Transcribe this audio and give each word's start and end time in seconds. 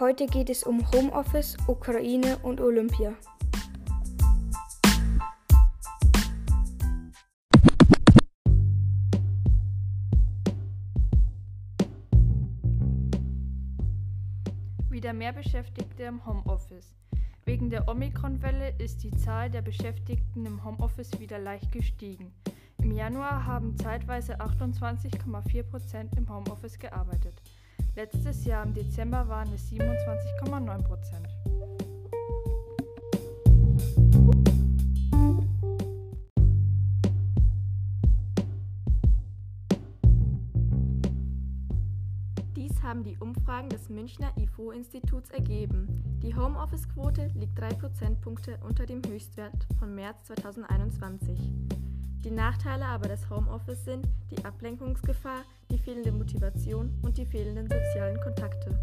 Heute 0.00 0.24
geht 0.24 0.48
es 0.48 0.62
um 0.62 0.80
Homeoffice, 0.92 1.58
Ukraine 1.66 2.38
und 2.38 2.58
Olympia. 2.58 3.12
Wieder 14.88 15.12
mehr 15.12 15.34
Beschäftigte 15.34 16.04
im 16.04 16.24
Homeoffice. 16.24 16.94
Wegen 17.44 17.68
der 17.68 17.86
Omikron-Welle 17.86 18.72
ist 18.78 19.02
die 19.02 19.10
Zahl 19.10 19.50
der 19.50 19.60
Beschäftigten 19.60 20.46
im 20.46 20.64
Homeoffice 20.64 21.20
wieder 21.20 21.38
leicht 21.38 21.72
gestiegen. 21.72 22.32
Im 22.78 22.92
Januar 22.92 23.44
haben 23.44 23.76
zeitweise 23.76 24.40
28,4 24.40 25.62
Prozent 25.64 26.16
im 26.16 26.26
Homeoffice 26.34 26.78
gearbeitet. 26.78 27.42
Letztes 28.00 28.46
Jahr 28.46 28.64
im 28.64 28.72
Dezember 28.72 29.28
waren 29.28 29.52
es 29.52 29.70
27,9 29.70 30.82
Prozent. 30.84 31.28
Dies 42.56 42.82
haben 42.82 43.04
die 43.04 43.18
Umfragen 43.18 43.68
des 43.68 43.90
Münchner 43.90 44.32
IFO-Instituts 44.38 45.28
ergeben. 45.32 45.86
Die 46.22 46.34
Homeoffice-Quote 46.34 47.26
liegt 47.34 47.58
drei 47.58 47.74
Prozentpunkte 47.74 48.58
unter 48.66 48.86
dem 48.86 49.02
Höchstwert 49.06 49.66
von 49.78 49.94
März 49.94 50.24
2021. 50.24 51.38
Die 52.24 52.30
Nachteile 52.30 52.86
aber 52.86 53.08
des 53.08 53.28
Homeoffice 53.28 53.84
sind 53.84 54.08
die 54.30 54.42
Ablenkungsgefahr, 54.42 55.42
die 55.70 55.78
fehlende 55.78 56.12
Motivation 56.12 56.92
und 57.02 57.16
die 57.16 57.26
fehlenden 57.26 57.68
sozialen 57.68 58.20
Kontakte. 58.20 58.78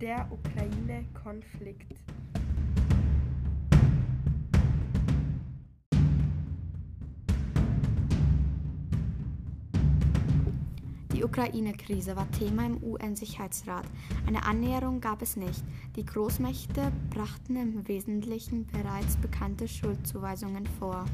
Der 0.00 0.28
Ukraine-Konflikt. 0.30 1.94
Die 11.16 11.24
Ukraine-Krise 11.24 12.14
war 12.14 12.30
Thema 12.30 12.66
im 12.66 12.82
UN-Sicherheitsrat. 12.82 13.86
Eine 14.26 14.44
Annäherung 14.44 15.00
gab 15.00 15.22
es 15.22 15.36
nicht. 15.36 15.64
Die 15.96 16.04
Großmächte 16.04 16.92
brachten 17.08 17.56
im 17.56 17.88
Wesentlichen 17.88 18.66
bereits 18.66 19.16
bekannte 19.16 19.66
Schuldzuweisungen 19.66 20.66
vor. 20.78 21.06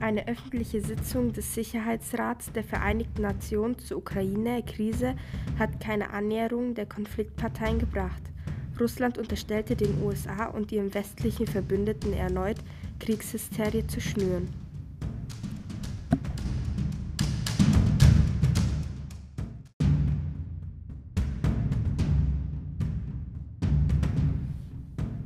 Eine 0.00 0.26
öffentliche 0.26 0.80
Sitzung 0.80 1.32
des 1.32 1.54
Sicherheitsrats 1.54 2.50
der 2.50 2.64
Vereinten 2.64 3.22
Nationen 3.22 3.78
zur 3.78 3.98
Ukraine-Krise 3.98 5.14
hat 5.60 5.78
keine 5.78 6.10
Annäherung 6.10 6.74
der 6.74 6.86
Konfliktparteien 6.86 7.78
gebracht. 7.78 8.22
Russland 8.80 9.18
unterstellte 9.18 9.76
den 9.76 10.02
USA 10.02 10.46
und 10.46 10.72
ihren 10.72 10.92
westlichen 10.94 11.46
Verbündeten 11.46 12.12
erneut, 12.12 12.58
Kriegshysterie 12.98 13.86
zu 13.86 14.00
schnüren. 14.00 14.48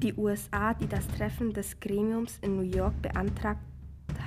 Die 0.02 0.14
USA, 0.14 0.74
die 0.74 0.88
das 0.88 1.06
Treffen 1.06 1.52
des 1.52 1.78
Gremiums 1.78 2.38
in 2.42 2.56
New 2.56 2.76
York 2.76 3.00
beantragt 3.02 3.60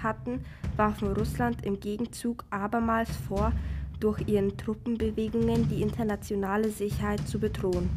hatten, 0.02 0.40
warfen 0.78 1.12
Russland 1.12 1.66
im 1.66 1.82
Gegenzug 1.82 2.46
abermals 2.50 3.10
vor, 3.28 3.52
durch 4.00 4.26
ihren 4.28 4.56
Truppenbewegungen 4.58 5.68
die 5.68 5.82
internationale 5.82 6.70
Sicherheit 6.70 7.28
zu 7.28 7.40
bedrohen. 7.40 7.90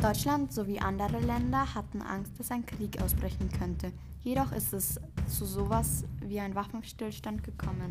Deutschland 0.00 0.52
sowie 0.52 0.78
andere 0.78 1.18
Länder 1.18 1.74
hatten 1.74 2.02
Angst, 2.02 2.38
dass 2.38 2.52
ein 2.52 2.64
Krieg 2.64 3.02
ausbrechen 3.02 3.50
könnte. 3.58 3.90
Jedoch 4.22 4.52
ist 4.52 4.72
es 4.72 5.00
zu 5.26 5.44
sowas 5.44 6.04
wie 6.20 6.38
ein 6.38 6.54
Waffenstillstand 6.54 7.42
gekommen. 7.42 7.88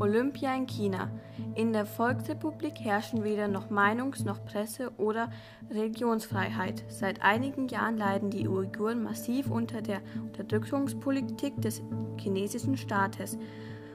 Olympia 0.00 0.54
in 0.56 0.66
China. 0.66 1.10
In 1.54 1.72
der 1.72 1.84
Volksrepublik 1.84 2.80
herrschen 2.80 3.22
weder 3.22 3.48
noch 3.48 3.70
Meinungs- 3.70 4.24
noch 4.24 4.44
Presse- 4.44 4.92
oder 4.96 5.30
Religionsfreiheit. 5.70 6.84
Seit 6.88 7.22
einigen 7.22 7.68
Jahren 7.68 7.98
leiden 7.98 8.30
die 8.30 8.48
Uiguren 8.48 9.02
massiv 9.02 9.50
unter 9.50 9.82
der 9.82 10.00
Unterdrückungspolitik 10.22 11.60
des 11.60 11.82
chinesischen 12.18 12.76
Staates. 12.76 13.38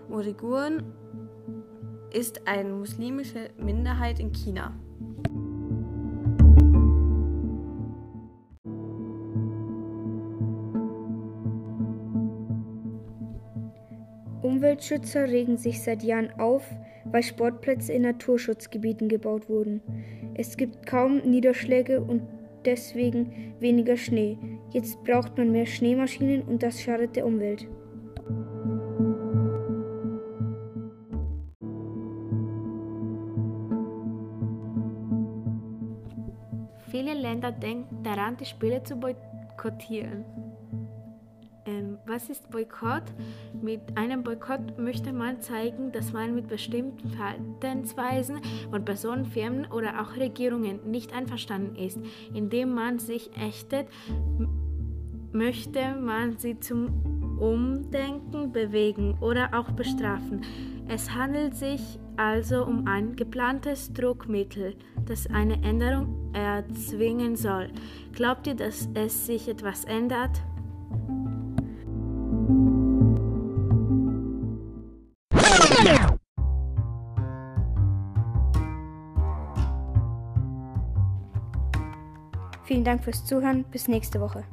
Uiguren 0.10 0.84
ist 2.14 2.48
eine 2.48 2.70
muslimische 2.70 3.50
Minderheit 3.58 4.20
in 4.20 4.32
China. 4.32 4.74
Umweltschützer 14.46 15.28
regen 15.28 15.58
sich 15.58 15.82
seit 15.82 16.04
Jahren 16.04 16.32
auf, 16.40 16.64
weil 17.06 17.24
Sportplätze 17.24 17.94
in 17.94 18.04
Naturschutzgebieten 18.04 19.10
gebaut 19.10 19.50
wurden. 19.50 19.82
Es 20.36 20.56
gibt 20.56 20.86
kaum 20.86 21.18
Niederschläge 21.20 22.02
und 22.02 22.22
deswegen 22.64 23.56
weniger 23.60 23.98
Schnee. 23.98 24.38
Jetzt 24.72 25.04
braucht 25.04 25.38
man 25.38 25.52
mehr 25.52 25.66
Schneemaschinen 25.66 26.44
und 26.44 26.62
das 26.62 26.82
schadet 26.82 27.16
der 27.16 27.26
Umwelt. 27.26 27.68
Viele 36.92 37.14
Länder 37.14 37.52
denken 37.52 38.04
daran, 38.04 38.38
die 38.38 38.46
Spiele 38.46 38.84
zu 38.84 38.96
boykottieren. 38.96 40.24
Ähm, 41.66 41.98
was 42.06 42.30
ist 42.30 42.50
Boykott? 42.52 43.04
Mit 43.60 43.82
einem 43.96 44.24
Boykott 44.24 44.78
möchte 44.78 45.12
man 45.12 45.42
zeigen, 45.42 45.92
dass 45.92 46.14
man 46.14 46.36
mit 46.36 46.48
bestimmten 46.48 47.10
Verhaltensweisen 47.10 48.40
von 48.70 48.86
Personen, 48.86 49.26
Firmen 49.26 49.66
oder 49.72 50.02
auch 50.02 50.16
Regierungen 50.16 50.80
nicht 50.90 51.14
einverstanden 51.14 51.76
ist. 51.76 52.00
Indem 52.34 52.74
man 52.74 53.00
sich 53.00 53.32
ächtet, 53.36 53.88
möchte 55.32 55.96
man 55.96 56.38
sie 56.38 56.60
zum 56.60 57.38
Umdenken 57.40 58.52
bewegen 58.52 59.18
oder 59.20 59.50
auch 59.54 59.72
bestrafen. 59.72 60.42
Es 60.88 61.14
handelt 61.14 61.56
sich 61.56 62.00
also 62.16 62.64
um 62.64 62.88
ein 62.88 63.16
geplantes 63.16 63.92
Druckmittel, 63.92 64.76
das 65.06 65.28
eine 65.28 65.62
Änderung 65.64 66.32
erzwingen 66.34 67.36
soll. 67.36 67.70
Glaubt 68.14 68.48
ihr, 68.48 68.56
dass 68.56 68.88
es 68.94 69.26
sich 69.26 69.50
etwas 69.50 69.84
ändert? 69.86 70.42
Vielen 82.66 82.84
Dank 82.84 83.04
fürs 83.04 83.26
Zuhören. 83.26 83.64
Bis 83.72 83.88
nächste 83.88 84.20
Woche. 84.20 84.44